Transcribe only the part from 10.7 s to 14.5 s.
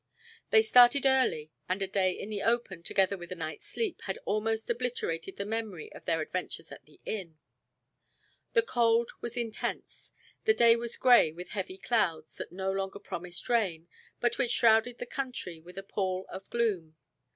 was gray with heavy clouds that no longer promised rain, but which